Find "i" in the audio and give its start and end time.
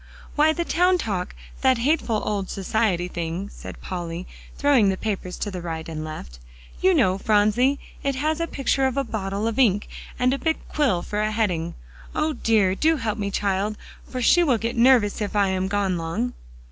15.35-15.49